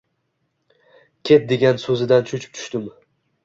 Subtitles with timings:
[1.31, 2.93] Ket degan soʻzidan choʻchib tushdim